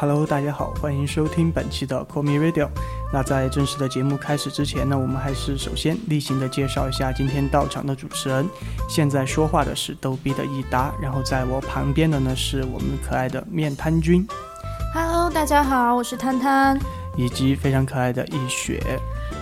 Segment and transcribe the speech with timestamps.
[0.00, 2.68] Hello，大家好，欢迎收听本期的 Call Me Radio。
[3.12, 8.48] 那在正式的节目开始之前呢，我们还是首先例行的介绍一下今天到场的主持人。
[8.88, 14.24] 现在说话的是逗逼的益达，然后在我旁边的呢是我们可爱的面瘫君。
[14.94, 16.78] Hello，大家好，我是摊摊。
[17.16, 18.80] 以及非常可爱的易雪。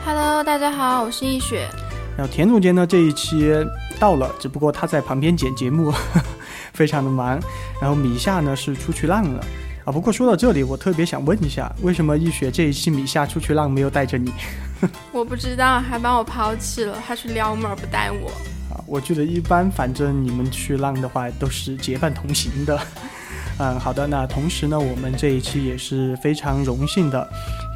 [0.06, 1.68] Hello，大家好，我是易雪。
[2.16, 3.52] 然后田总监呢这一期
[4.00, 5.92] 到了，只不过他在旁边剪节目，
[6.72, 7.38] 非常的忙。
[7.78, 9.44] 然后米夏呢是出去浪了。
[9.86, 14.32] 啊，不过说到这里，我特别想问一下，为什么易雪这一期米夏出去浪没有带着你？
[15.12, 18.28] 我不知道，还把我抛弃了，他去撩妹不带我。
[18.74, 22.76] 啊，我记得一般，反正你们去浪的话都是结伴同行的。
[23.58, 27.24] 嗯，好的，那同时呢，我们这一期也是非常荣幸的，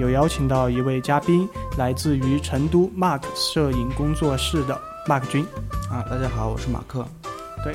[0.01, 5.47] 有邀请到一位嘉宾，来自于成都 Mark 摄影工作室的 Mark 君。
[5.89, 7.07] 啊，大家好，我是马克。
[7.63, 7.73] 对。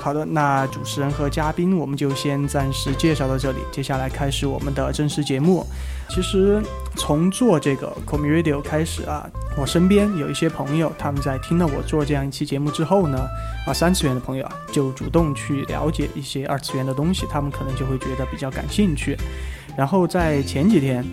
[0.00, 5.64] 好的，那主持人和嘉宾我们就先暂时介绍到这里，接下来开始我们的正式节目。
[6.08, 6.60] 其实
[6.96, 13.28] 从做这个 Com Radio 开始啊，我身边有一些朋友，他们在听了我做这样一期节目之后呢，
[13.66, 19.16] 啊，三次元的朋友啊，就主动去了解一些二次元的东西，他们可能就会觉得比较感兴趣。
[19.76, 21.04] 然后在前几天，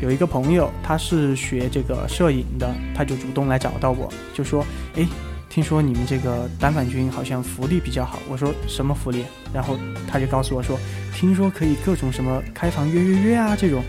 [0.00, 4.64] 有一个朋友他是学这个摄影的，他就主动来找到我，就说，
[4.96, 5.06] 哎。
[5.50, 9.24] 听说你们这个单反君好像福利比较好，我说什么福利？
[9.52, 10.78] 然后他就告诉我说，
[11.12, 13.82] 听说可以各种什么开房约约约啊这种，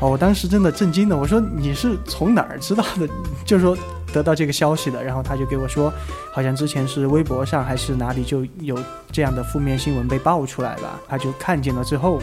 [0.00, 3.08] 哦，我当时真的震惊了，我说你是从哪儿知道的？
[3.44, 3.76] 就是说
[4.12, 5.02] 得到这个消息的。
[5.02, 5.92] 然后他就给我说，
[6.32, 8.78] 好像之前是微博上还是哪里就有
[9.10, 12.22] 这样的负面新闻被爆出来了，他就看见了之后，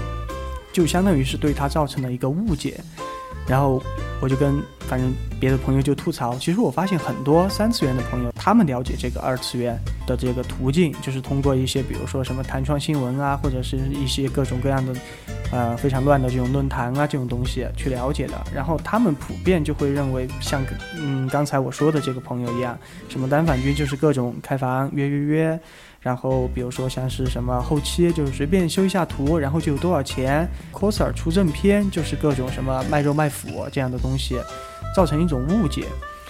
[0.71, 2.79] 就相当于是对他造成了一个误解，
[3.47, 3.81] 然后。
[4.19, 14.99] 我就跟反正别的朋友就吐槽，其实我发现很多三次元的朋友，他们了解这个二次元的这个途径，就是通过一些比如说什么弹窗新闻啊，或者是一些各种各样的，
[15.51, 18.33] 呃非常乱的这种论坛啊这种东西去了解的。
[18.51, 20.65] 然后他们普遍就会认为，像
[20.99, 22.75] 嗯刚才我说的这个朋友一样，
[23.07, 25.59] 什么单反君就是各种开房约约约。
[26.07, 34.39] 然后，比如说像是什么后期，就是随便修一下图，然后就有多少钱；coser 出正片，就是各种什么卖肉卖腐这样的东西，
[34.95, 35.83] 造成一种误解。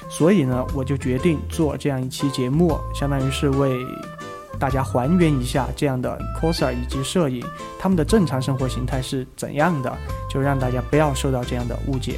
[0.10, 3.86] 所以呢，我就决定做这样一期节目，相当于是为
[4.58, 7.46] 大家还原一下这样的 coser 以及摄影
[7.78, 9.96] 他们的正常生活形态是怎样的，
[10.28, 12.16] 就让大家不要受到这样的误解。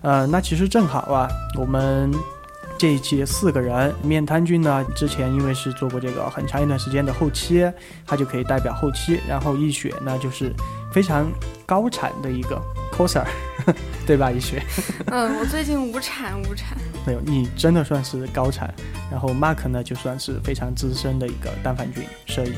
[0.00, 1.28] 呃，那其实正好啊，
[1.58, 2.10] 我们。
[2.78, 7.66] 这一期四个人，面瘫君呢，之前因为是做过这个很长一段时间的后期，
[8.06, 9.18] 他就可以代表后期。
[9.26, 10.52] 然后易雪呢，就是
[10.92, 11.26] 非常
[11.64, 12.60] 高产的一个
[12.92, 13.24] coser，
[14.06, 14.30] 对吧？
[14.30, 14.62] 易雪。
[15.06, 16.76] 嗯，我最近无产无产。
[17.06, 18.72] 没有，你真的算是高产。
[19.10, 22.54] 然后 Mark 呢，就算是非常资深的一个单反君摄影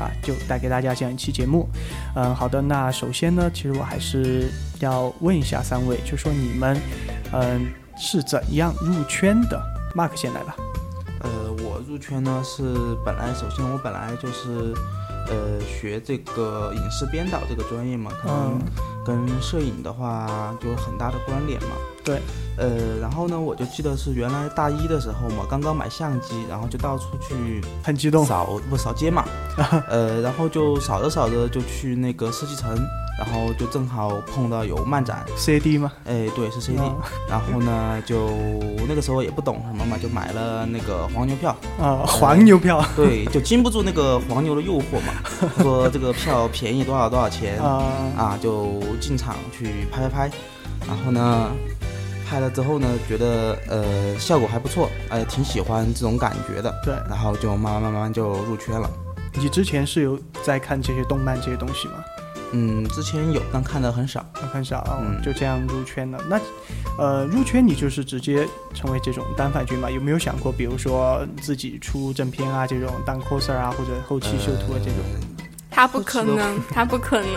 [0.00, 1.68] 啊，就带给大家这样一期节目。
[2.16, 2.60] 嗯，好的。
[2.60, 4.48] 那首先呢，其实我还是
[4.80, 6.76] 要问一下三位，就说你们，
[7.32, 7.66] 嗯。
[8.00, 9.62] 是怎样入圈的
[9.94, 10.56] ？Mark 先来吧。
[11.20, 12.74] 呃，我入圈呢是
[13.04, 14.74] 本来，首先我本来就是，
[15.28, 18.58] 呃，学这个影视编导这个专业嘛，可能
[19.04, 21.76] 跟摄影的话就有很大的关联嘛。
[22.04, 22.20] 对。
[22.56, 29.24] 呃，然后呢，我就记得是原来大一的时候嘛，刚刚买相机，然后就到处去，很激动，扫不扫街嘛。
[29.88, 32.76] 呃，然后就扫着扫着就去那个世纪城。
[33.18, 35.92] 然后就正好碰到有漫展，CD 吗？
[36.06, 36.80] 哎，对，是 CD。
[37.28, 38.30] 然后呢，就
[38.88, 42.82] 那个时候也不懂什么嘛，就买了那个黄牛票啊，黄牛票。
[42.96, 45.12] 对，就经不住那个黄牛的诱惑嘛，
[45.60, 47.84] 说这个票便宜多少多少钱啊
[48.16, 50.30] 啊，就进场去拍拍拍。
[50.88, 51.50] 然后呢，
[52.30, 56.72] 拍了之后呢，觉得呃效果还不错，哎，挺喜欢这种感觉的。
[56.84, 58.88] 对，然后就慢慢慢慢就入圈了。
[59.34, 61.94] 你之前是有在看这些动漫这些东西吗？
[62.52, 66.20] 嗯，之前有，但看的很少，很少啊，就这样入圈了。
[66.28, 66.40] 那，
[66.98, 69.90] 呃，入圈你就是直接成为这种单反君嘛？
[69.90, 75.00] 有没有想过，比如说自己出正片啊，这种当 coser 啊，或者后期修图啊这种？
[75.68, 77.28] 他不可能，他不可能。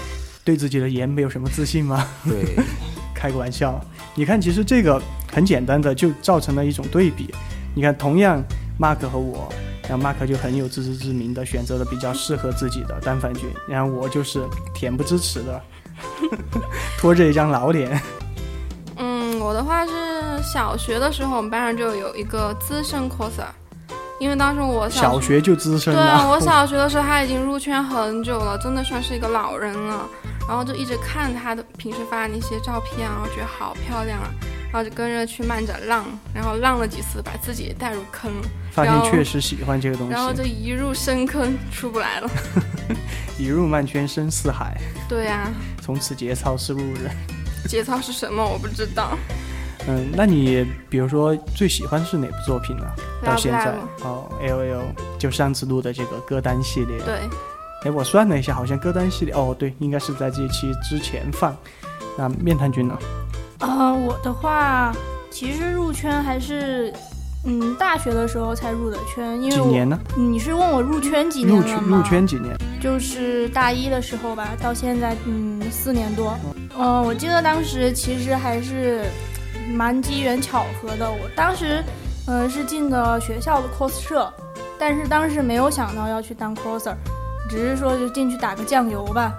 [0.44, 2.06] 对自己的颜没有什么自信吗？
[2.24, 2.56] 对，
[3.14, 3.82] 开个玩笑。
[4.14, 5.00] 你看，其实这个
[5.32, 7.32] 很简单的，就造成了一种对比。
[7.74, 8.42] 你看，同样
[8.78, 9.52] Mark 和我。
[9.88, 14.40] 然后 Mark 就很有自知之明的选择了比较适合自己的单反君，然后我就是
[14.74, 15.60] 恬不知耻的，
[16.96, 18.00] 拖着一张老脸。
[18.96, 19.92] 嗯，我的话是
[20.40, 23.48] 小学的时候，我们班上就有一个资深 coser，
[24.22, 26.20] 因为当时我小学就资深了。
[26.22, 30.08] 对，我小学的时候他已经入圈很久了，真的算是一个老人了。
[30.46, 34.30] 然后就一直看他的平时发的那些照片啊，我觉得好漂亮啊。
[34.72, 42.30] 然后就跟着去漫展浪，然后浪了几次，把自己带入坑了，发现确实喜欢这个东西，然后就一入深坑出不来了，
[43.36, 44.80] 一入漫圈深似海。
[45.08, 45.50] 对呀，
[45.82, 47.10] 从此节操是路人。
[47.68, 48.40] 节操是什么？
[48.40, 49.18] 我不知道。
[49.88, 52.84] 嗯，那你比如说最喜欢是哪部作品呢？
[53.24, 53.74] 到现在
[54.04, 54.82] 哦，L L
[55.18, 56.98] 就上次录的这个歌单系列。
[57.00, 57.20] 对。
[57.84, 61.56] 哎，我算了一下，好像歌单系列哦，对，应该是在这期之前放。
[62.16, 62.96] 那面瘫君呢？
[63.58, 64.94] 呃，我的话，
[65.32, 66.92] 其实入圈还是，
[67.44, 69.42] 嗯，大学的时候才入的圈。
[69.42, 69.98] 因为几年呢？
[70.16, 71.76] 你是问我入圈几年入圈？
[71.82, 72.56] 入圈几年？
[72.80, 76.38] 就是大一的时候吧，到现在，嗯，四年多。
[76.78, 79.02] 嗯，我记得当时其实还是。
[79.70, 81.82] 蛮机缘巧合的，我当时，
[82.26, 84.32] 呃，是进的学校的 cos 社，
[84.78, 86.94] 但是当时没有想到要去当 coser，
[87.48, 89.32] 只是说就进去打个酱油吧，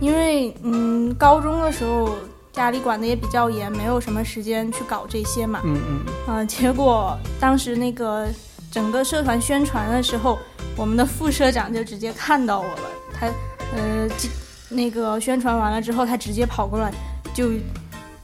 [0.00, 2.10] 因为嗯，高中的时候
[2.52, 5.78] 家里管的也比较严，没有什么时间去搞这些嘛，嗯
[6.26, 8.26] 嗯，啊，结果当时那个
[8.70, 10.38] 整个社团宣传的时候，
[10.76, 13.26] 我们的副社长就直接看到我了，他，
[13.74, 14.08] 呃，
[14.68, 16.92] 那个宣传完了之后，他直接跑过来
[17.32, 17.50] 就。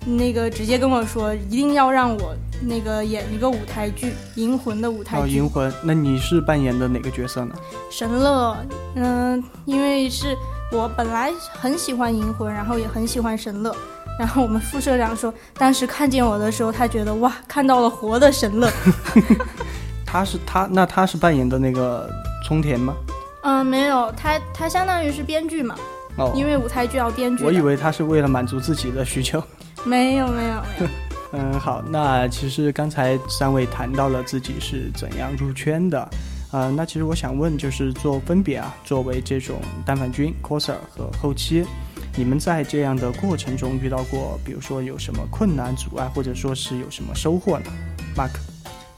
[0.04, 5.22] 那个直接跟我说，一定要让我那个演一个舞台剧《银魂》的舞台剧。
[5.22, 7.54] 哦，银魂，那你是扮演的哪个角色呢？
[7.90, 8.56] 神乐，
[8.96, 10.36] 嗯，因为是
[10.70, 13.74] 我本来很喜欢银魂，然后也很喜欢神乐，
[14.18, 18.70] 然后我们副社长说，当时看见我的时候，他觉得哇，看到了活的神乐。
[20.04, 22.08] 他是他，那他是扮演的那个
[22.46, 22.94] 冲田吗？
[23.42, 25.74] 嗯，没有，他他相当于是编剧嘛。
[26.16, 26.32] 哦。
[26.36, 27.42] 因为舞台剧要编剧。
[27.42, 29.42] 我以为他是为了满足自己的需求。
[29.84, 30.88] 没有没有没有，
[31.32, 36.00] 嗯好，那其实刚才三位谈到了自己是怎样入圈的，
[36.50, 41.64] 啊，那其实我想问，就是做分别啊，作为这种单反军 coser 和后期，
[42.16, 47.66] 你们在这样的过程中遇到过，比如说有什么困难阻碍，或者说是有什么收获呢
[48.16, 48.53] ？Mark。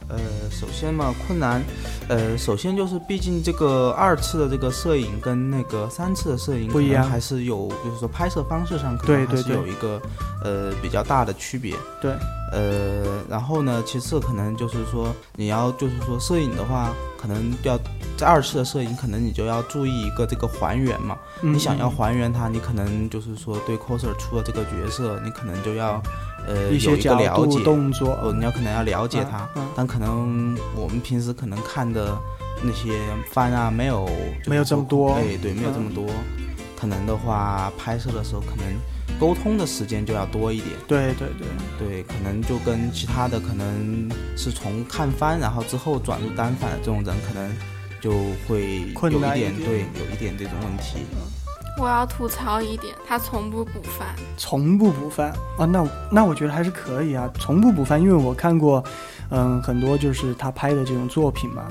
[0.09, 0.19] 呃，
[0.51, 1.63] 首先嘛，困难，
[2.09, 10.01] 呃，首先就是，毕竟这个二次的这个摄影跟那个三次的摄影不一样，还是有，就是说拍摄方式上可能还是有一个
[10.45, 11.75] 呃比较大的区别。
[12.01, 12.13] 对，
[12.53, 17.77] 呃，然后呢，其次可能就是说，你要就是说摄影的话，可能要
[18.17, 21.19] 在二次的摄影，可能你就要注意一个这个还原嘛。
[21.41, 26.01] 你想要还原它，你可能就是说对 coser 出的这个角色，你可能就要。
[26.47, 32.17] 呃，一些角度动作，哦，你要可能要了解它，但可能我们平时可能看的
[32.63, 32.93] 那些
[33.33, 34.09] 番啊，没有
[34.47, 36.07] 没有这么多，哎，对，没有这么多，
[36.79, 38.65] 可能的话，拍摄的时候可能
[39.19, 41.47] 沟通的时间就要多一点，对对对。
[41.79, 47.51] 对，可能就跟其他的可能是从看番然后之后转入单反的这种人，可能
[48.01, 48.13] 就
[48.47, 51.01] 会有一点，对，有一点这种问题。
[51.79, 54.07] 我要吐槽一点，他从不补番，
[54.39, 55.29] 从不补番
[55.59, 55.67] 啊？
[55.67, 58.83] 那那我觉得还是可以啊，从不补番，因为我看过，
[59.31, 61.65] 嗯，很多就是他拍的这种作品嘛，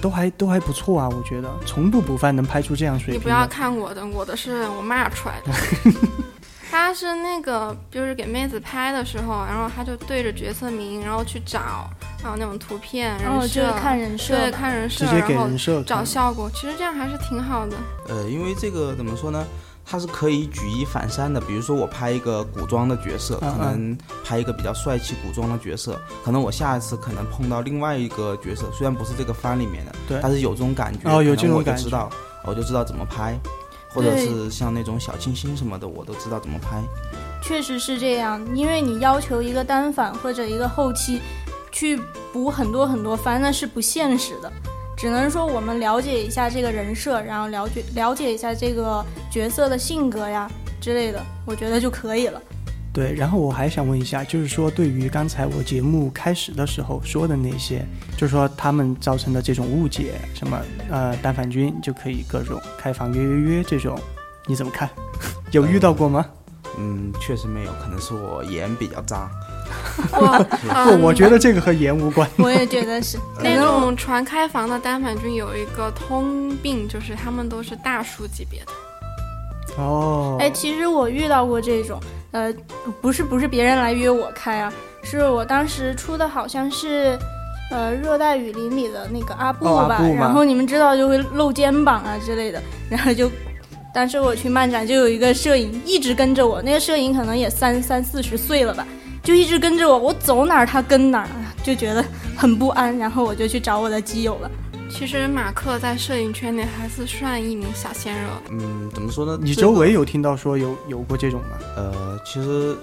[0.00, 3.14] 都还都还不错啊，我觉得从不补番能拍出这样水平。
[3.14, 5.52] 你不要看我的，我的是我骂出来的。
[6.70, 11.90] 他是那个就是给妹子拍的时候，然后他就对着角色名，然后去找，
[12.22, 16.48] 还有那种图片然后就是，看人设，对，看人设，然后找效果。
[16.54, 17.76] 其实这样还是挺好的。
[18.08, 19.44] 呃，因为这个怎么说呢？
[19.84, 21.40] 它是可以举一反三的。
[21.40, 32.10] 比如说我拍一个古装的角色，可能拍一个比较帅气古装的角色，可能我下一次可能碰到另外一个角色，虽然不是这个番里面的，对，但是有这种感觉，哦，有这种感觉，我就知道，
[32.44, 33.36] 我就知道怎么拍。
[33.92, 36.82] 或者是像那种小清新什么的，我都知道怎么拍。
[37.42, 41.20] 确实是这样，因为你要求一个单反或者一个后期
[41.72, 41.98] 去
[42.32, 44.52] 补很多很多番，那是不现实的。
[44.96, 52.40] 只能说我们了解一下这个人设，然后了解了解一下这个角色的性格呀之类的，我觉得就可以了。
[53.00, 57.82] 对，然后我还想问一下，就是说对于刚才我节目开始的时候说的那些，
[58.14, 63.98] 就是说他们造成的这种误解，什么呃单反君就可以各种开房约约约这种，
[64.46, 64.86] 你怎么看？
[65.50, 66.26] 有遇到过吗？
[66.76, 69.30] 嗯，确实没有，可能是我眼比较脏。
[70.12, 72.28] 不，我觉得这个和盐无关。
[72.36, 73.18] 我也觉得是。
[73.42, 78.72] 那种传开房的单反君有一个通病，就是他们都是大叔级别的。
[79.76, 82.00] 哦，哎，其实我遇到过这种，
[82.32, 82.52] 呃，
[83.00, 84.72] 不是不是别人来约我开啊，
[85.02, 87.18] 是我当时出的好像是，
[87.70, 92.60] 呃，热带雨林里的那个阿布吧，然后你们知道就会露肩膀啊之类的，
[92.90, 93.30] 然后就，
[93.94, 98.86] 当时我去漫展就有一个摄影一直跟着我，那个摄影可能也三三四十岁了吧，
[99.22, 101.28] 就一直跟着我，我走哪儿他跟哪儿，
[101.62, 102.04] 就觉得
[102.36, 104.50] 很不安，然后我就去找我的基友了。
[104.90, 108.28] 其实马克在摄影圈内还是算一名小鲜肉。
[108.50, 109.38] 嗯，怎么说呢？
[109.40, 111.58] 你周围有听到说有有过这种吗？
[111.76, 112.76] 呃，其实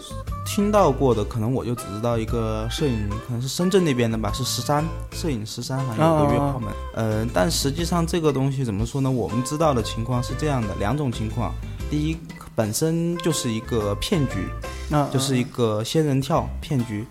[0.46, 6.74] 听到过的，可能我就只知道一个摄影，可能是深圳那边的吧，是十三摄影十三，好像有个约炮门。
[6.96, 9.12] 呃，但实际上这个东西怎么说呢？
[9.12, 11.54] 我们知道的情况是这样的，两种情况。
[11.90, 12.18] 第一，
[12.56, 14.48] 本身就是一个骗局，
[14.96, 17.06] 啊，就是一个仙人跳骗局。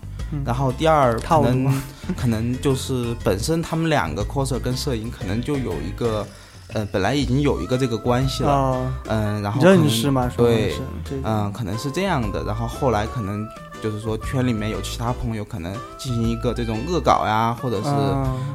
[0.45, 1.81] 然后第二，可能
[2.17, 6.25] 可能就是本身他们两个 coser 跟摄影可能就有一个，
[6.73, 10.29] 呃，本来已经有一个这个关系了，嗯，然后认识吗？
[10.35, 10.75] 对，
[11.23, 12.43] 嗯，可能是这样的。
[12.43, 13.47] 然后后来可能
[13.81, 17.89] 就是说圈里面有其他朋友可能进行一个这种恶搞呀，或者是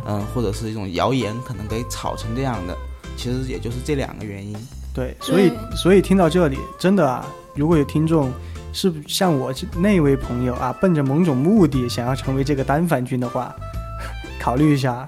[0.06, 2.76] 嗯，或者是一种谣言，可能给炒成这样的。
[3.16, 4.54] 其实也就是这两个原因。
[4.94, 7.24] 对，所以所以听到这里，真的啊，
[7.54, 8.30] 如果有听众。
[8.72, 13.54] 是像我那位朋友啊，奔着某种目的想要成为这个单反君的话，
[14.40, 15.04] 考虑一下。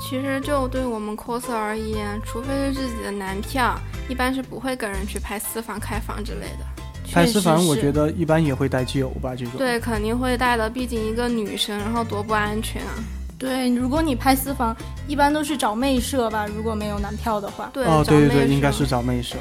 [0.00, 3.78] 其实就对我们 coser 而言，除非是自己的男票，
[4.08, 6.66] 一般是不会跟人去拍私房、开房之类的。
[7.12, 9.54] 拍私房，我觉得一般也会带酒吧这种。
[9.58, 12.94] 对，肯定会带的，毕竟一个女生，然后多不安全啊。
[13.38, 17.70] 对，如果你拍私房，一般都是找妹社吧，如果没有男票的话。
[17.72, 19.36] 对，哦，对对对，应该是找妹社。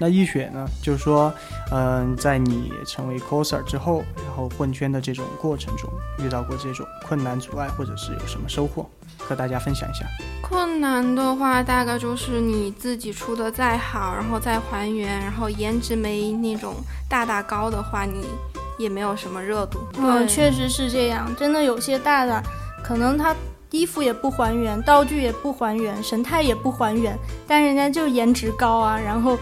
[0.00, 0.64] 那易雪呢？
[0.80, 1.32] 就是说，
[1.72, 5.90] 嗯，在你成为 coser 之后，然后混圈的这种过程中，
[6.24, 8.88] 遇到过这种困难阻碍，或者是有什么收获，
[9.18, 10.06] 和大家分享一下。
[10.40, 16.74] 困难的话，大概就是你自己出的再好，然后再还原，然后颜值没那种
[17.08, 18.24] 大大高的话，你
[18.78, 19.80] 也没有什么热度。
[19.98, 21.34] 嗯，确实是这样。
[21.34, 22.40] 真的有些大大，
[22.84, 23.34] 可能他
[23.72, 29.36] 衣服也不还原，道具也不还原，神态也不还原，但人家就颜值高啊，然后。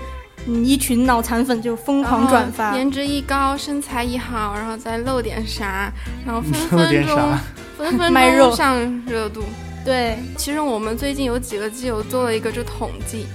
[0.47, 5.93] 嗯，一群脑残粉就疯狂转发，颜值一高，身材一好，然后再露点啥，
[6.25, 7.33] 然后分 分钟
[7.77, 9.43] 分分钟上热度。
[9.85, 13.27] 对，其实我们最近有几个基友做了一个就统计，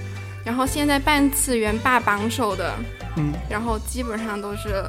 [0.44, 2.74] 然后现在半次元霸榜首的，
[3.16, 4.84] 嗯，然后基本上都是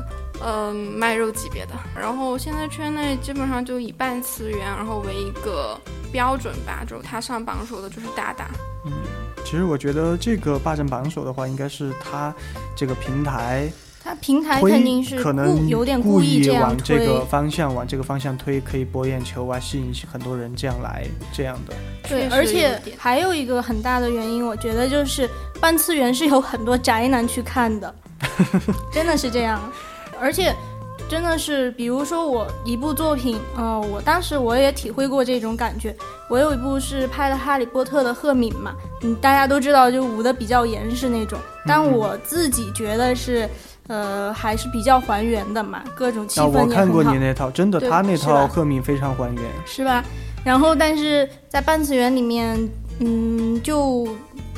[0.46, 5.80] 嗯卖肉级别的，然后现在圈内基本上就以半次元然后为一个
[6.12, 8.48] 标准吧，就他上榜首的就是大大，
[8.86, 8.92] 嗯。
[9.44, 12.34] 其实我觉得这个霸占榜首的话，应该是他
[12.76, 13.72] 这个平台，
[14.04, 21.74] 他平台肯定是可能有点故意往这个方向往这个方向推，可以博眼球啊，吸引很多人这样来这样的。
[22.10, 25.30] 对，而且还有一个很大的原因，我觉得就是
[25.62, 27.94] 半次元是有很多宅男去看的，
[28.92, 29.62] 真的是这样，
[30.20, 30.56] 而且。
[31.14, 35.96] 真的是，比如说我一部作品，呃，我当时我也体会过这种感觉。
[36.28, 41.38] 我有一部是拍的《哈利波特》的赫敏嘛，嗯，大家都知道，就捂得比较严实那种。
[41.68, 43.48] 但我自己觉得是，
[43.86, 46.66] 呃，还是比较还原的嘛，各种气氛也很好。
[46.66, 50.04] 我看过你那套，真的，他那套赫敏非常还原，是吧？
[50.44, 52.58] 然后，但是在半次元里面，
[53.02, 54.08] 嗯，就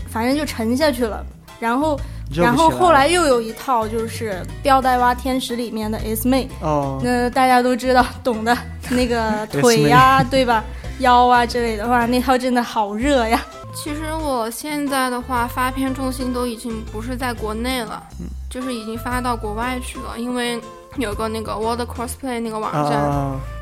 [0.07, 1.21] 反正就沉下去了，
[1.59, 1.99] 然后。
[2.33, 4.31] 然后后来又有一套，就是
[4.63, 8.57] 《吊带袜天使》里面的 S 妹，哦，那大家都知道，懂的，
[8.89, 10.63] 那个 腿呀，对吧？
[10.99, 13.41] 腰啊之类的话，那套真的好热呀。
[13.73, 18.01] 其实我现在的话，发片重心都已经不是在国内了，
[18.49, 20.61] 就是已经发到国外去了，因为。
[20.97, 22.93] 有个那个 World Cosplay 那个网站，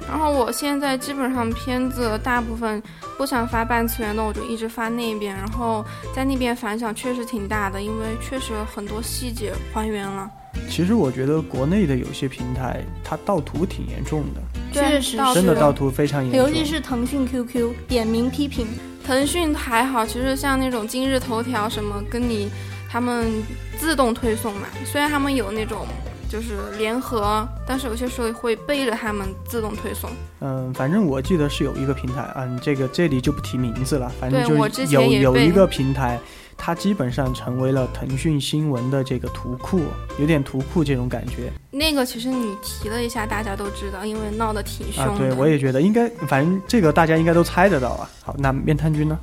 [0.08, 2.82] 然后我现在基本上片子大部分
[3.18, 10.30] 不想发半次元的，我就一直发那边，然后在那边反响确实挺大的，因为确实很多细节还原了。
[10.70, 18.68] 其实我觉得国内的有些平台它盗图挺严重的，确实真的盗图非常严重，尤其是腾讯 QQ 点名批评，
[19.04, 22.52] 腾讯还好，其实像那种今日头条什么跟你
[22.88, 23.32] 他们
[23.80, 25.88] 自动推送嘛，虽然他们有那种。
[26.34, 30.10] 就是联合，但是有些时候会背着他们自动推送。
[30.40, 34.12] 嗯，反正我记得是有一个平台，嗯，这个这里就不提名字了。
[34.20, 36.20] 反正就有有一个平台，
[36.58, 39.84] 它基本上成为了腾讯新闻的这个图库，
[40.18, 41.54] 有点图库这种感觉。
[41.70, 45.06] 那个其实你提了一下，大家都知道，因为闹得挺凶。
[45.06, 48.10] 啊，对，我也觉得应该，反正这个大家应该都猜得到啊。
[48.24, 49.20] 好，那面瘫君呢？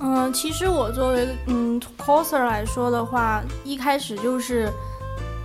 [0.00, 4.70] 嗯，其实我作为嗯 coser 来说的话，一开始就是。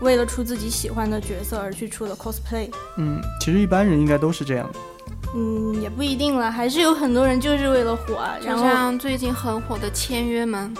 [0.01, 4.69] 为了出自己喜欢的角色而去出的 cosplay，嗯，其实一般人应该都是这样。
[5.33, 8.21] 嗯，也不一定了，还是有很多人就是为了火。
[8.43, 10.73] 然后像最近很火的签约们，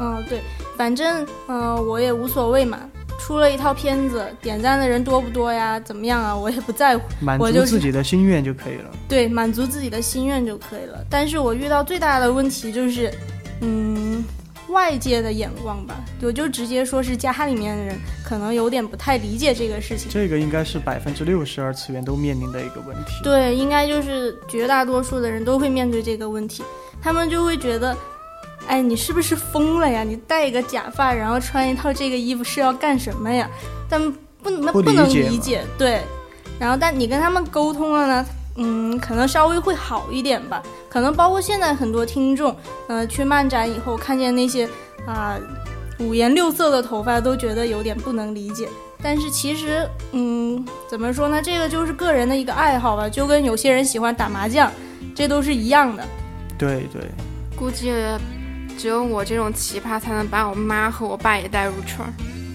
[0.00, 0.40] 嗯，对，
[0.76, 2.78] 反正嗯，我也无所谓嘛。
[3.18, 5.78] 出了一套片子，点赞的人多不多呀？
[5.80, 6.36] 怎么样啊？
[6.36, 8.90] 我也不在乎，满足自己的心愿就可以了。
[9.08, 11.04] 对，满足自己的心愿就可以了。
[11.08, 13.12] 但是我遇到最大的问题就是，
[13.60, 14.24] 嗯。
[14.72, 20.10] 外界的眼光吧，我就直接说是家里面的人可能有点不太理解这个事情。
[20.10, 23.12] 这个应该是百分之六十二次元都面临的一个问题。
[23.22, 26.64] 对，应该就是绝大多数的人都会面对这个问题。
[27.00, 27.96] 他们就会觉得，
[28.66, 30.02] 哎，你是不是疯了呀？
[30.02, 33.48] 你戴一个假发，然后穿一套这个衣服是要干什么呀？
[33.88, 34.12] 他们
[34.42, 36.00] 不不不能理解，对。
[36.58, 40.62] 然后，但你跟他们沟通了呢，嗯，可能稍微会好一点吧。
[40.88, 42.54] 可能包括现在很多听众，
[42.88, 44.68] 呃，去漫展以后看见那些
[45.06, 45.36] 啊
[45.98, 48.68] 五颜六色的头发，都觉得有点不能理解。
[49.02, 51.42] 但是其实，嗯，怎么说呢？
[51.42, 54.70] 这个就是个人的一个爱好吧，就跟有些人喜欢打麻将，
[55.14, 56.04] 这都是一样的。
[56.56, 57.10] 对对，
[57.56, 57.92] 估计
[58.78, 62.06] 只有我这种奇葩才能把我妈和我爸也带入圈。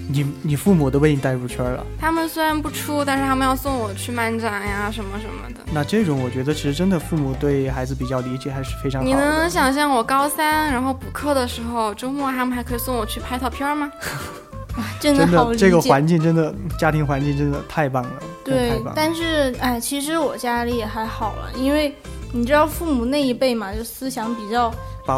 [0.09, 1.85] 你你父母都被你带入圈了。
[1.99, 5.59] 他们虽然不出，但是他们要送我去漫展呀，什么什么的。
[5.73, 9.05] 那这种我觉得其实真的父母对孩子比较理解，还是非常好。
[9.05, 13.91] 你能想象我高三然后补课的时候，周末他们还可以送我去拍套片吗？
[14.99, 18.11] 真的好这个环境真的家庭环境真的太棒了。
[18.45, 21.95] 对，但是哎，其实我家里也还好了，因为
[22.33, 24.69] 你知道父母那一辈嘛，就思想比较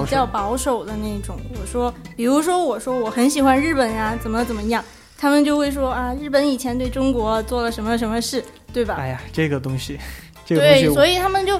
[0.04, 1.36] 比较保守的那种。
[1.60, 4.84] 我说，比如说我说我很喜欢日本呀，怎么怎么样，
[5.18, 8.96] 他们就会说啊，日本以前对中国做了什么什么事，对吧？
[8.98, 10.00] 哎呀，这个东西，
[10.46, 11.60] 这个对，所以他们就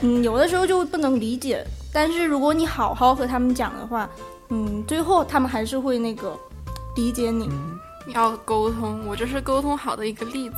[0.00, 1.64] 嗯，有的时候就不能理解。
[1.92, 4.08] 但是如果你好好和他们讲的话，
[4.50, 6.36] 嗯，最后他们还是会那个。
[6.96, 7.48] 理解你，
[8.12, 10.56] 要沟通，我就是沟通好的一个例子。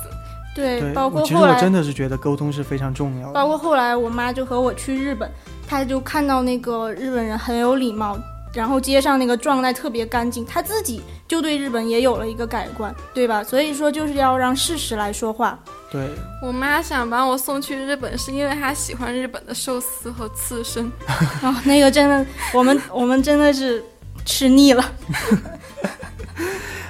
[0.53, 3.33] 对，包括其实我真的是觉得沟通是非常重要的。
[3.33, 5.29] 包括后来我妈就和我去日本，
[5.67, 8.17] 她就看到那个日本人很有礼貌，
[8.53, 13.41] 然后街上那个状态特别干净，她自己就对日本也有了一个改观，对吧？
[13.41, 15.57] 所以说就是要让事实来说话。
[15.89, 16.09] 对
[16.41, 20.91] 我妈想把我送去日本，是因为她喜欢日本的寿司和刺身。
[21.43, 23.81] 哦，那个真的，我们我们真的是
[24.25, 24.83] 吃腻了。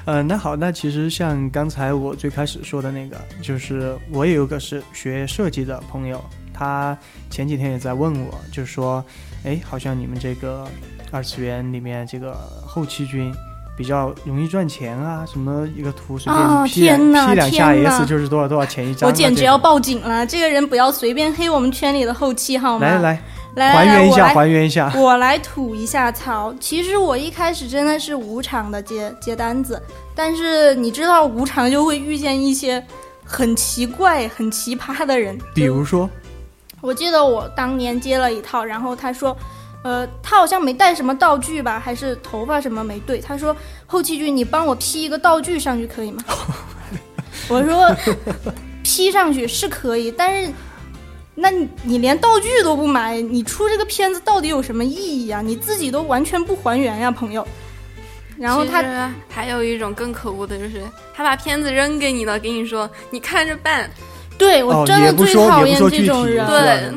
[0.06, 6.98] 嗯，那好，那其实像刚才我最开始说的那个，就是我也有个是学设计的朋友，他
[7.30, 9.04] 前几天也在问我，就是说，
[9.44, 10.68] 哎，好像你们这个
[11.12, 12.34] 二次元里面这个
[12.66, 13.32] 后期君
[13.82, 20.24] 比较容易赚钱啊，什么一个图随便 P 两 P 两下 S 就是多少多少钱一张，我简直要报警了！
[20.24, 22.86] 这个人不要随便黑我们圈里的后期好吗？
[22.86, 23.22] 来来。
[23.56, 26.54] 来还原一下，还原一下，我来吐一下槽。
[26.60, 29.82] 其实我一开始真的是无偿的接接单子，
[30.16, 32.82] 但是你知道无偿就会遇见一些
[33.26, 35.38] 很奇怪、很奇葩的人。
[35.54, 36.10] 比如说，
[36.80, 39.36] 我记得我当年接了一套，然后他说，
[39.84, 43.20] 呃，他好像没带什么道具吧，还是头发什么没对。
[43.20, 46.24] 他说后期君，你帮我 P 一个道具上去可以吗？
[47.50, 47.96] 我说
[48.84, 50.52] P 上去是可以，但是。
[51.34, 55.42] 那你你连道具都不买，你出这个片子到底有什么意义啊？
[55.42, 57.48] 你自己都完全不还原呀，朋友。
[58.38, 60.84] 然后他还有一种更可恶的，就是
[61.16, 63.90] 他把片子扔给你了，给你说你看着办。
[64.38, 66.46] 对我真的最讨厌这种人。
[66.46, 66.92] 对，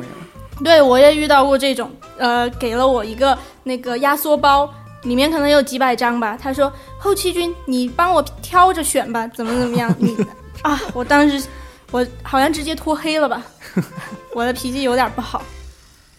[0.62, 6.38] 对我也遇到过这种，呃，给了我一个那个压缩包，里面可能有几百张吧。
[6.40, 9.94] 他说后期君，你帮我挑着选吧，怎么怎么样？
[9.98, 10.16] 你
[10.62, 11.46] 啊，我当时
[11.90, 13.42] 我好像直接脱黑了吧。
[14.32, 15.42] 我的脾气有点不好，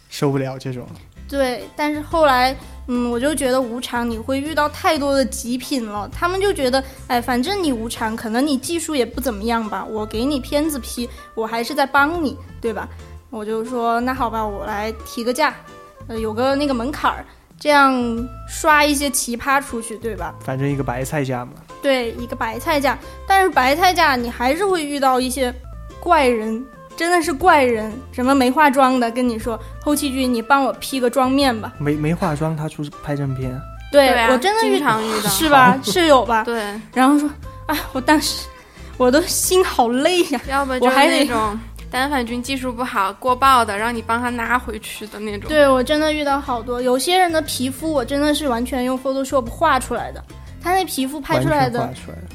[0.09, 0.85] 受不了这种。
[1.27, 2.55] 对，但是后来，
[2.87, 6.07] 嗯，我就觉得无偿你会遇到太多的极品了。
[6.13, 12.87] 他们就觉得，哎，反正你无偿，可能你技术也不怎么样吧，我给你片子批，我还是在帮你，对吧？
[13.35, 15.53] 我就说那好吧，我来提个价，
[16.07, 17.25] 呃，有个那个门槛儿，
[17.59, 17.93] 这样
[18.47, 20.33] 刷一些奇葩出去，对吧？
[20.39, 21.51] 反正一个白菜价嘛。
[21.81, 25.53] 对，一个白菜价，但是白菜价你还是会遇到一些
[25.99, 26.65] 怪人。
[26.95, 31.73] 真的是怪人，什么没化妆的跟你说，后期君你帮我 P 个妆面吧。
[31.77, 33.61] 没没化妆，他出拍正片。
[33.91, 35.77] 对我真的经常遇到，是吧？
[35.83, 36.45] 是有吧？
[36.45, 36.63] 对。
[36.93, 37.29] 然后说，
[37.65, 38.47] 啊，我当时
[38.95, 40.39] 我都心好累呀。
[40.47, 41.59] 要不就还那种
[41.95, 45.47] 单反君技术不好过曝的，让你帮他拿回去的那种。
[45.47, 50.21] 对我真的遇到好多，有些人的皮肤我真的是完全用 Photoshop 画出来的，
[50.61, 51.89] 他那皮肤拍出来的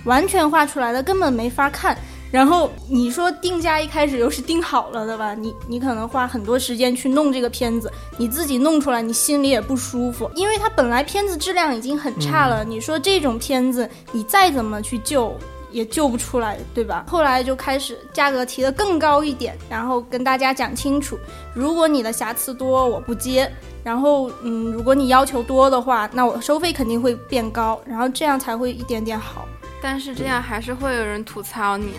[0.06, 1.94] 完全画出来的，根本没法看。
[2.32, 5.34] 然后你说定价一开始又是定好了的吧？
[5.34, 12.64] 你你可能花很多时间去弄这个片子，你自己弄出来你心里也不舒服，因为它本来片子质量已经很差了。
[12.64, 15.36] 你说这种片子你再怎么去救
[15.70, 17.04] 也救不出来，对吧？
[17.08, 21.18] 后来就开始价格提得更高一点，然后跟大家讲清楚，
[21.54, 23.50] 如果你的瑕疵多我不接，
[23.82, 29.46] 然后嗯，如果你要求多的话，那我收费肯定会变高，然后这样才会一点点好。
[29.82, 31.92] 但是这样还是会有人吐槽你，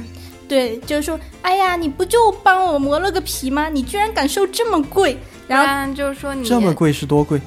[0.48, 3.70] 对，就是说，哎呀，你不就帮我磨了个皮吗？
[3.70, 5.18] 你居然敢收这么贵？
[5.48, 7.42] 然后就是说你这么贵是多贵？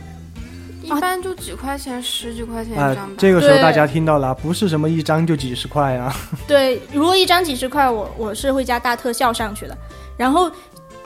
[0.84, 3.14] 一般就几块钱，十几块钱一张吧。
[3.16, 6.14] 这个时候大家听到了，不是什么一张就几十块啊。
[6.46, 9.76] 对，如果一张几十块，我我是会加大特效上去的。
[10.16, 10.50] 然后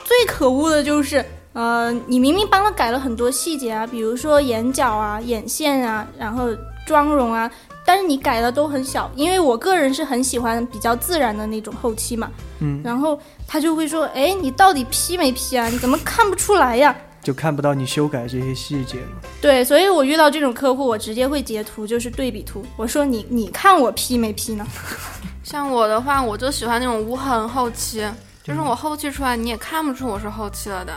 [0.03, 6.49] 最可恶的就是呃，你明明帮他改了很多细节啊，比如说眼角啊、眼线啊，然后
[6.85, 7.49] 妆容啊，
[7.85, 12.29] 但是你改的都很小，因为我个人是很喜欢比较自然的那种后期嘛。
[12.59, 12.81] 嗯。
[12.83, 15.67] 然后他就会说：“哎，你到底 P 没 P 啊？
[15.67, 19.21] 你怎么看不出来呀？”就看不到你修改这些细节嘛？
[19.41, 22.65] 对，所以我遇到这种客户，我直接会截图，就是对比图。
[22.75, 24.65] 我说你你看我 P 没 P 呢？
[25.43, 28.05] 像我的话，我就喜欢那种无痕后期，
[28.43, 30.93] 就是我后期出来你也看不出我是后期了的。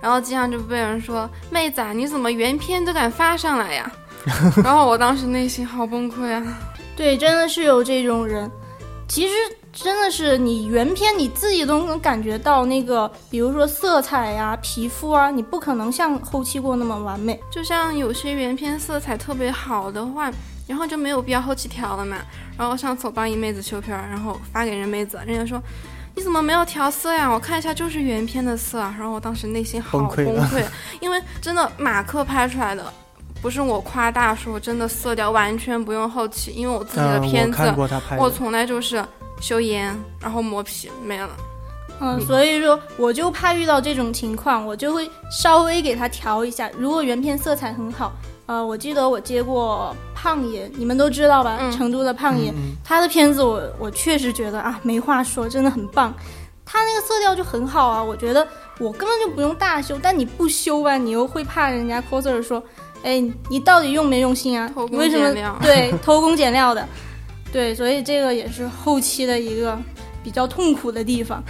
[0.00, 3.90] 然后经常就被人说：“妹子，啊，你怎么原片都敢发上来呀？”
[4.64, 6.42] 然后我当时内心好崩溃啊！
[6.96, 8.50] 对，真的是有这种人。
[9.12, 9.34] 其实
[9.70, 17.38] 真的是你原片你自己都能感觉到那个，比如说色彩呀、皮肤啊，你不可能像后期过那么完美。
[17.50, 20.32] 就像有些原片色彩特别好的话，
[20.66, 22.16] 然后就没有必要后期调了嘛。
[22.56, 25.62] 然后上次我帮一妹子修片，然后发给人妹子，人家说。
[26.14, 27.30] 你怎么没有调色呀？
[27.30, 28.78] 我看一下，就是原片的色。
[28.78, 30.64] 然后我当时内心好崩溃，
[31.00, 32.92] 因为真的马克拍出来的，
[33.42, 37.74] 不是我夸大说，真的色调完全不用后期，因为我自己的片子，
[38.16, 39.04] 我从来就是
[39.40, 41.28] 修颜，然后磨皮没了。
[42.00, 46.70] 嗯，所以说我就怕遇到这种情况，我就会稍微给他调一下。
[46.78, 48.12] 如果原片色彩很好。
[48.46, 51.58] 呃，我记得我接过胖爷，你们都知道吧？
[51.70, 52.52] 成都的胖爷，
[52.84, 56.12] 他的片子我我确实觉得啊，没话说，真的很棒。
[56.66, 58.46] 他那个色调就很好啊，我觉得
[58.78, 62.62] 我根本就不用大修，但你不修吧，你又会怕人家 coser 说，
[63.02, 64.70] 哎，你到底用没用心啊？
[64.92, 65.58] 为什么？
[65.62, 66.86] 对，偷工减料的，
[67.52, 69.78] 对，所以这个也是后期的一个
[70.22, 71.42] 比较痛苦的地方。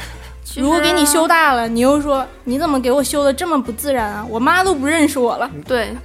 [0.56, 4.26] 如果给你修大了，你又说你怎么给我修的这么不自然啊？
[4.28, 5.50] 我妈都不认识我了。
[5.64, 5.96] 对，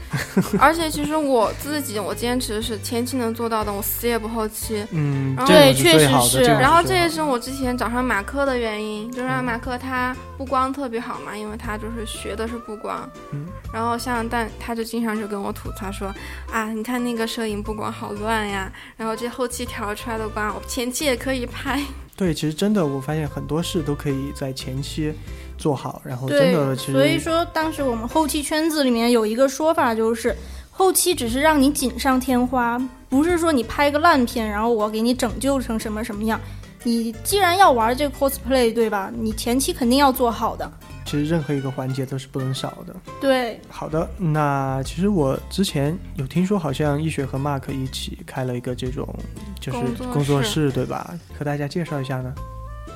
[0.59, 4.85] 而且其实我自己我坚持的是前期能做到的，我死也不后期。
[4.91, 6.43] 嗯，对，确实是。
[6.43, 13.09] 然后这也是我之前找上马克的原因，就是马克他布光特别好嘛，因为他就是学的是布光。
[13.31, 13.47] 嗯。
[13.73, 16.13] 然后像但他就经常就跟我吐槽说
[16.51, 21.81] 啊，你看那个摄影布光好乱呀，然后这后期调出来的光，我前期也可以拍。
[22.17, 25.13] 对，其实真的，我发现很多事都可以在前期
[25.55, 30.35] 做好，然后真的，其实所以说，当时我们后期圈子里面有一个说法，就是
[30.71, 36.41] 后期只是让你锦上添花，不是说你拍个烂片，然后我给你拯救成什么什么样。
[36.83, 39.11] 你既然要玩这个 cosplay，对吧？
[39.15, 40.71] 你前期肯定要做好的。
[41.07, 42.93] 其实任何一个环节都是不能少的。
[43.21, 49.07] 对，好的，那其实我之前有听说，好像易雪和 Mark 一起开了一个这种
[49.57, 51.17] 就是工作室，对吧？
[51.39, 52.35] 和大家介绍一下呢，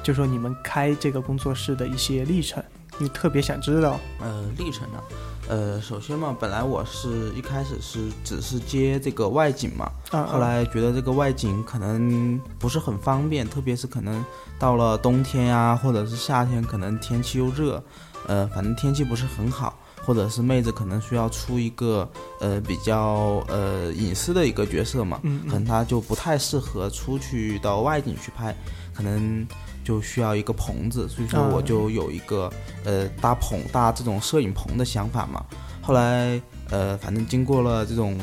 [0.04, 2.62] 就说你们开这个工作室的一些历程，
[3.00, 3.98] 你特别想知道。
[4.20, 5.02] 呃，历程呢？
[5.50, 14.24] 呃，首先嘛，本来我是一开始是只是接这个外景嘛，后来觉得这个外景可能不是很方便，特别是可能
[14.58, 17.84] 到了冬天呀，或者是夏天，可能天气又热，
[18.28, 28.56] 呃，反正天气不是很好，或者是妹子可能需要出一个呃比较呃隐私的一个角色嘛，可能她就不太适合出去到外景去拍，
[28.94, 29.46] 可能。
[29.84, 32.52] 就需要一个棚子，所以说我就有一个
[32.84, 35.46] 呃搭棚搭这种摄影棚的想法嘛。
[35.82, 38.18] 后来呃反正经过了这种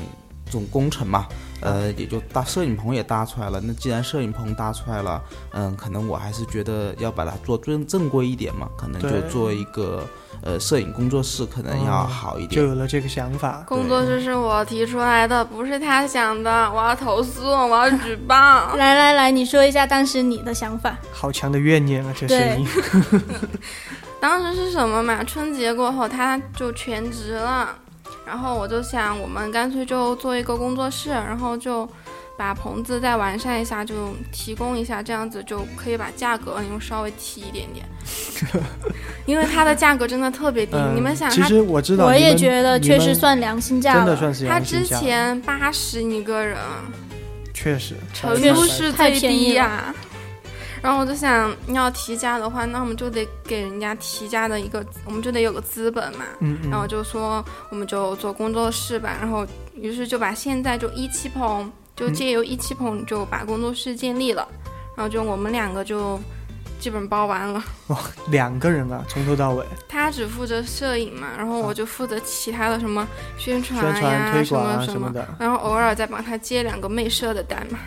[0.47, 1.27] 这种工程嘛，
[1.61, 3.61] 呃也就搭摄影棚也搭出来了。
[3.61, 10.07] 那既然摄影棚搭出来了，嗯，可能我还是觉得要把它做正正规一点嘛，可能就做一个。
[10.43, 13.65] 呃，摄影工作室可能要好一点，就有了这个想法。
[13.67, 16.71] 工作室是我提出来的，不是他想的。
[16.73, 18.75] 我要投诉，我要举报。
[18.77, 20.97] 来来来，你说一下当时你的想法。
[21.13, 22.67] 好强的怨念啊，这声音。
[24.21, 25.23] 当时是什么嘛？
[25.25, 27.77] 春节过后他就全职了，
[28.25, 31.89] 然后我就想，我们干脆就做一个工作室，然后就。
[32.39, 37.85] 把棚子再完善一下，就提供一下，这样子就可以把价格用稍微提一点点，
[39.27, 40.77] 因为它的价格真的特别低。
[40.95, 44.95] 你们想，其实我知道，我也觉得确实算良心价了，真的算是良心价。
[44.95, 46.57] 他之前八十一个人，
[47.53, 49.93] 确实，成都是最低呀。
[50.81, 56.25] 然后我就想要提价的话，那我们就得给人家提价的一个，我们就得有个资本嘛。
[56.39, 56.71] 嗯嗯。
[56.71, 61.69] 然后就说我们就做工作室吧，然后于是就把现在就一期棚。
[61.99, 64.47] 就借由一期棚就把工作室建立了，
[64.97, 66.17] 然后就我们两个就
[66.79, 67.61] 基本包完了。
[67.89, 67.99] 哇，
[68.31, 69.67] 两个人啊，从头到尾。
[69.89, 73.05] 他只负责摄影嘛，然后我就负责其他的什么
[73.37, 77.81] 宣传呀、什么什么的，然后偶尔再帮他接两个妹摄的单嘛。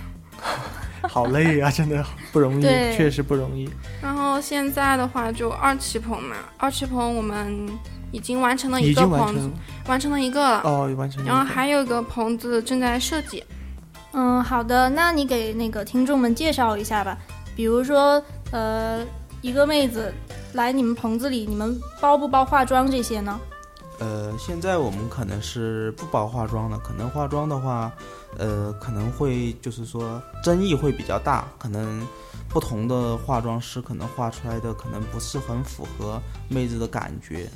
[1.08, 3.70] 好累啊，真的不容易，确实不容易。
[4.02, 7.66] 然后现在的话就二期棚嘛，二期棚我们
[8.12, 9.50] 已经完成了一个棚子，
[9.88, 10.62] 完成了一个了。
[10.66, 11.24] 哦，完成。
[11.24, 13.42] 然后还有一个棚子正在设计。
[14.14, 17.18] 嗯，好的，那你给那个听众们介绍一下吧。
[17.56, 18.22] 比如说，
[18.52, 19.06] 呃，
[19.42, 20.14] 一个妹子
[20.54, 23.40] 来你们棚子里，你们包不包化妆这些呢？
[24.00, 27.92] 呃，现在我们可能是不包化妆的，可能化妆的话，
[28.38, 32.06] 呃，可能会就是说争议会比较大，可能
[32.50, 36.20] 不同的化妆师可能画出来的可能不是很符合
[36.50, 37.48] 妹子的感觉，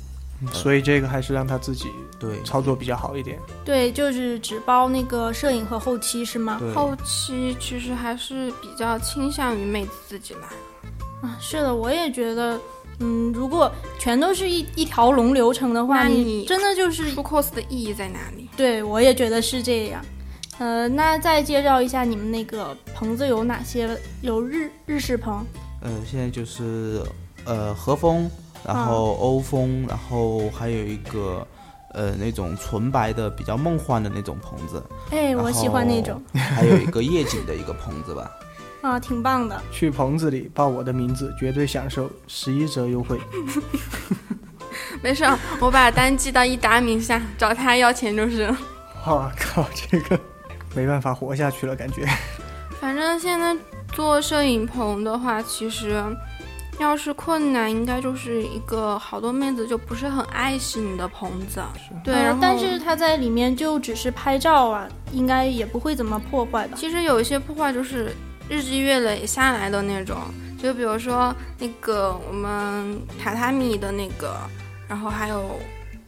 [0.52, 1.86] 所以这个还是让他自己
[2.18, 3.38] 对操作比较好一点。
[3.64, 6.60] 对，就是只包那个摄影和后期是吗？
[6.74, 11.28] 后期其实还是比较倾向于妹子自己来。
[11.28, 12.60] 啊，是的，我也觉得。
[12.98, 18.48] 嗯，如果全都是一一条龙流程的话，你真的就是出 cos 的意义在哪里？
[18.56, 20.02] 对，我也觉得是这样。
[20.56, 23.86] 呃，那再介绍一下你们那个棚子有哪些？
[24.22, 25.44] 有日日式棚。
[25.82, 27.02] 呃，现在就是
[27.44, 28.30] 呃和风，
[28.66, 31.46] 然后欧风，然后还有一个
[31.92, 34.82] 呃那种纯白的比较梦幻的那种棚子。
[35.10, 36.20] 哎，我喜欢那种。
[36.34, 38.30] 还有一个夜景的一个棚子吧。
[38.82, 39.60] 啊，挺棒的！
[39.72, 43.18] 去棚子里报我的名字，绝对享受十一折优惠。
[45.02, 45.24] 没事，
[45.60, 48.54] 我把单寄到一达名下，找他要钱就是。
[49.04, 50.18] 我靠，这个
[50.74, 52.06] 没办法活下去了，感觉。
[52.80, 53.56] 反正现在
[53.92, 56.04] 做摄影棚的话，其实
[56.78, 61.60] 要是困难，应该就是一个好多妹子就不是很爱惜你的棚子。
[62.04, 66.76] 对，但是他在里面就只是拍照啊，应该也不会怎么破坏吧？
[66.76, 68.14] 其实有一些破坏就是。
[68.48, 70.18] 日积月累下来的那种，
[70.56, 74.36] 就比如说那个我们榻榻米的那个，
[74.86, 75.58] 然后还有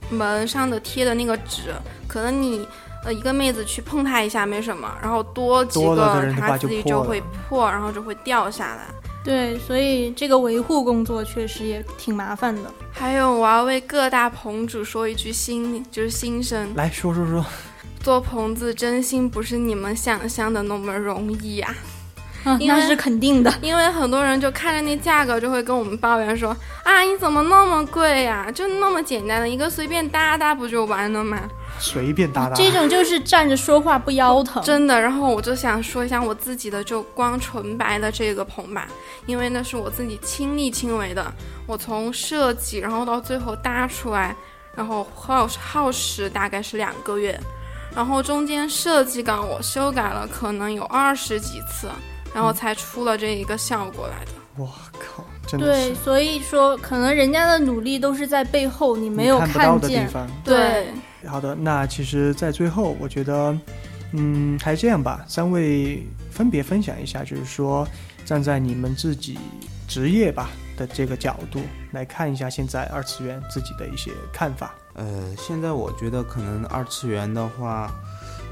[0.09, 1.75] 门上的贴的那个纸，
[2.07, 2.65] 可能你
[3.05, 8.83] 呃一个妹子去碰它一下没什么，然后多几个它自己就会破，然后就会掉下来。
[9.25, 12.73] 对，所以这个维护工作确实也挺麻烦的。
[12.93, 17.45] 还有，我要为各大棚主说一句心，就是心声，来说说说，
[18.03, 21.75] 做棚子真心不是你们想象的那么容易呀。
[22.61, 28.51] 那是肯定的，因为很多人就看着那价格就会跟我们抱怨说啊，你怎么那么贵呀？
[28.51, 31.39] 就那么简单的一个随便搭搭不就完了吗？
[31.79, 35.01] 随便搭搭，这种就是站着说话不腰疼，真的。
[35.01, 38.89] 然后我就想说一下我自己的，就光纯白的这个棚吧，
[39.27, 41.33] 因为那是我自己亲力亲为的，
[41.67, 44.35] 我从设计然后到最后搭出来，
[44.75, 47.39] 然后耗耗时大概是两个月，
[47.95, 51.89] 然后中间设计稿我修改了可能有二十几次。
[52.35, 54.33] 然后才出了这一个效果来的。
[54.59, 60.07] 我靠，真的对，所以说可能人家的努力都是在背后，你没有看见。
[60.45, 60.89] 对，
[61.27, 63.59] 好的，那其实，在最后，我觉得，
[64.13, 67.87] 嗯，还是这样吧，三位分别分享一下，就是说，
[68.25, 69.39] 站在你们自己
[69.87, 71.61] 职业吧的这个角度
[71.93, 74.75] 来看一下现在二次元自己的一些看法。
[74.95, 77.93] 呃，现在我觉得可能二次元的话。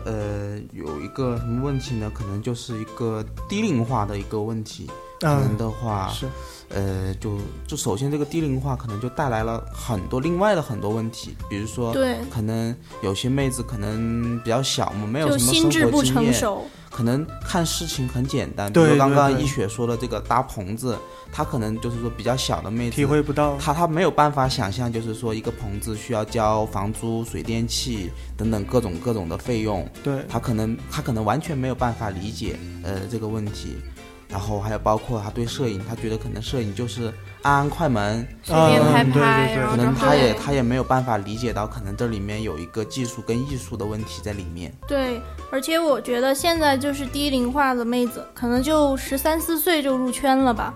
[0.08, 2.08] 呃，有一个什么问题呢？
[2.14, 4.88] 可能就是一个低龄化的一个问题。
[5.20, 6.26] 可能的话是，
[6.68, 16.34] 呃，就就首先这个低龄化可能就带来了很多另外的很多问题，比如说，对，可能有些妹子可能比较小嘛，没有什么生活经验，
[16.90, 18.72] 可能看事情很简单。
[18.72, 20.96] 比如刚刚一雪说的这个搭棚子。
[21.32, 29.86] 她可能就是说比较小的妹子体会不到，他他没有办法想象，就是说一个棚子需要交房租、水电气等等各种各种的费用。
[30.02, 33.76] 对，她可能她可能完全没有办法理解呃这个问题。
[34.28, 37.12] 然后还有包括他对摄影，他觉得可能摄影就是
[37.42, 44.72] 按按快门随便拍拍，可能他也他也没有办法理解到，可能这里面有一个技术跟艺术的问题在里面。
[44.88, 50.74] 对，而且我觉得现在就是低龄化的妹子，可能就十三四岁就入圈了吧。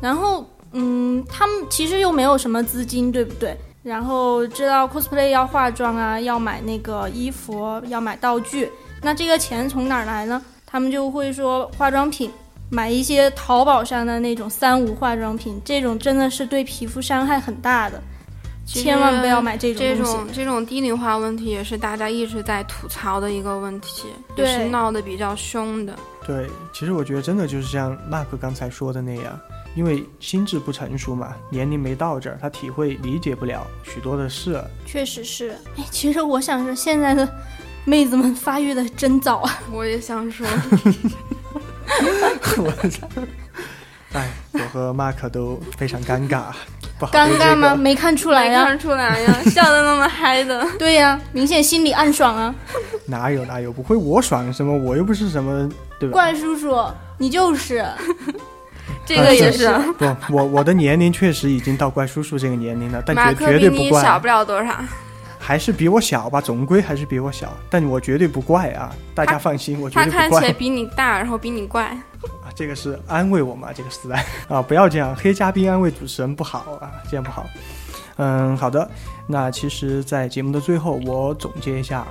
[0.00, 3.56] 然后，嗯，他们其实又没有什么资金，对不对？
[3.84, 8.70] 然后知道 cosplay 要化妆啊，要买那个衣服，要买道具，
[9.02, 10.42] 那这个钱从哪儿来呢？
[10.66, 12.30] 他们就会说化妆品，
[12.70, 18.02] 买一些淘宝上的那种三无化妆品，这种真的是对皮肤伤害很大的，
[18.66, 25.94] 千万不要买这种这种这种低龄化问题也是大家一直在吐槽的一个问题，也是闹得比较凶的。
[26.26, 29.38] 对，其实我觉得真的就是像 Mark 刚才说的那样。
[29.74, 34.60] 因为心智不成熟嘛，年龄没到这儿，他体会理解不了许多的事。
[34.84, 37.28] 确实是，哎，其实我想说，现在的
[37.84, 39.60] 妹子们发育的真早啊。
[39.70, 40.44] 我也想说，
[42.58, 43.08] 我操！
[44.12, 46.44] 哎，我和马克都非常尴尬，
[46.98, 47.74] 不好尴尬吗？
[47.76, 50.66] 没看出来呀，看出来呀， 笑的那么嗨的。
[50.78, 52.54] 对呀，明显心里暗爽啊。
[53.06, 54.76] 哪有哪有，不会我爽什么？
[54.76, 55.68] 我又不是什么，
[56.00, 56.12] 对吧？
[56.12, 56.74] 怪叔叔，
[57.18, 57.84] 你就是。
[59.04, 64.02] 这个也是不，我我的年龄确实已经到怪叔叔这个年龄了，但绝绝对不怪。
[64.02, 64.74] 小不了多少，
[65.48, 68.94] 还是比我小吧，总归还是比我小，但我绝对不怪啊！
[69.14, 70.20] 大家放心，我绝对不怪。
[70.20, 71.86] 他看起来比你大，然后比你怪。
[71.86, 73.72] 啊 这个是安慰我嘛？
[73.74, 77.46] 这个时代啊，不要这样，黑嘉宾安慰主持人不好啊，这样不好。
[78.16, 78.86] 嗯，好的。
[79.26, 82.06] 那其实，在节目的最后，我总结一下，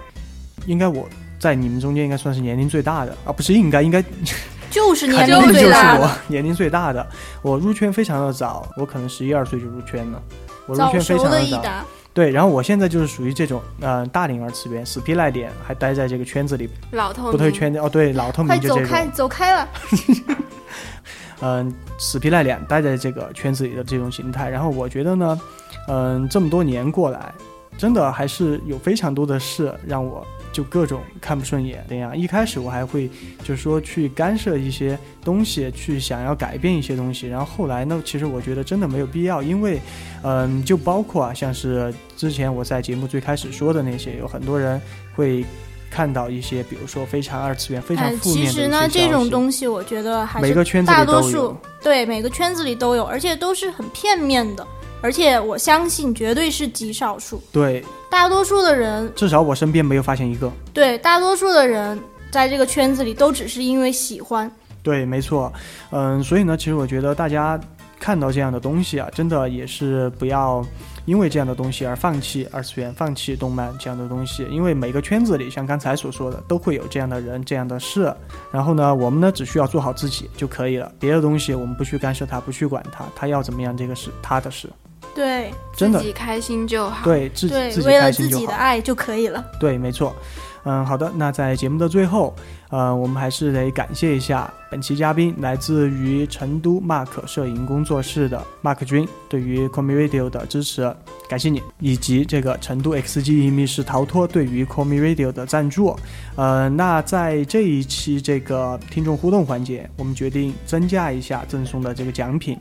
[0.65, 1.08] 应该我
[1.39, 4.04] 在你们中间应该算是年龄最大的啊，不是应该应该
[4.71, 7.06] 就是年龄最大的，年龄最大的。
[7.43, 10.19] 我入圈非常的早，我可能十一二岁就入圈了，
[10.65, 11.86] 我入圈非常的早。
[12.17, 18.84] 对，然后我现在就是属于这种，嗯，大龄二次元，死皮赖脸，还待在这个圈子里，老透明，不退圈的哦，对，老透明就这种。
[18.84, 19.69] 快走开，走开了。
[21.41, 25.39] 嗯， 死皮赖脸待在这个圈子里的这种形态，然后我觉得呢，
[25.88, 27.32] 嗯，这么多年过来，
[27.77, 30.25] 真的还是有非常多的事让我。
[30.57, 33.07] 就各种看不顺眼那样，一开始我还会
[33.43, 39.79] 就是说去干涉一些东西，去想要改变一些东西，然后后来呢，其实我觉得真的没有必要，因为，
[40.23, 44.81] 嗯，就包括啊，像是之前我在节目最开始说的那些，有很多人
[45.13, 45.45] 会
[45.91, 54.65] 看到一些，比如说非常二次元、非常负面的其实呢，这种东西我觉得还是每个圈子大多数对每个圈子里都有，而且都是很片面的。
[55.03, 57.39] 而且我相信，绝对是极少数。
[57.51, 60.51] 对，大多数的人，至少我身边没有发现一个。
[60.73, 61.99] 对，大多数的人
[62.31, 64.49] 在这个圈子里都只是因为喜欢。
[64.81, 65.51] 对，没错。
[65.91, 67.59] 嗯，所以呢，其实我觉得大家
[67.99, 70.65] 看到这样的东西啊，真的也是不要
[71.05, 74.47] 因为这样的东西而放弃二次元、放弃动漫这样的东西。
[74.49, 78.13] 因为每个圈子里，像刚才所说的，都会有这样的人、这样的事。
[78.51, 80.89] 然后呢，我们呢只需要做好自己就可以了。
[80.97, 84.69] 别的东西我们不去干涉他，不去管他，他要怎么样，这个是他的事。
[85.17, 87.03] 对，真的自己开心就好。
[87.03, 89.43] 对，自己，为了自己的爱就可以了。
[89.60, 90.15] 对，没错。
[90.63, 91.12] 嗯，好的。
[91.15, 92.36] 那在节目的最后，
[92.69, 100.93] 呃，我们还是得感谢一下本期嘉宾，来自于成都 Mark 摄影工作室的 Mark 君，对于 c o m i Radio 的支持，
[101.27, 105.97] 感谢你，以及这个成都 XG 密室逃脱对于 c o m i Radio 的赞助。
[106.36, 112.56] 呃，那在这一期这个听众互动环节，我们决定增加一下赠送的这个奖品。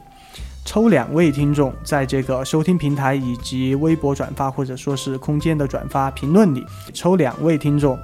[0.66, 7.96] 抽两位听众，在这个收听平台以及微博转发或者说是空间的转发评论里，抽两位听众，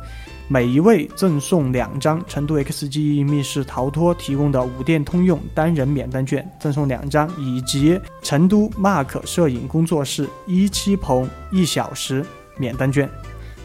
[0.47, 12.25] 每一位赠送两张成都 XG 密室逃脱提供的五店通用单人免单券，赠送两张，以及成都 Mark 摄影工作室一期棚一小时
[12.57, 13.11] 免单券。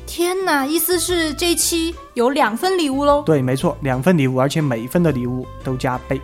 [0.08, 3.22] 天哪，意思是这期有两份礼物喽？
[3.24, 6.20] 对，没错，两份礼物，而且每一份的礼物都加倍。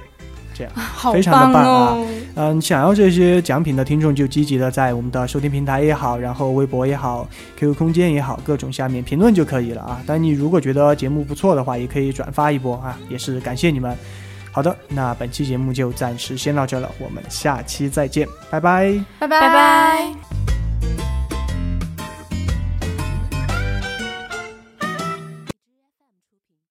[0.54, 0.74] 这样，
[1.14, 1.98] 非常的棒啊！
[2.36, 10.02] 嗯，想要这些奖品的听众就积极的在我们的收听平台也好，然后微博也好，QQ 空间也好，各种下面评论就可以了啊。
[10.06, 13.96] 但你如果觉得节目不错的话，也可以转发一波啊，也是感谢你们。
[14.52, 21.13] 好的，那本期节目就暂时先到这了，我们下期再见，拜拜，拜拜拜拜。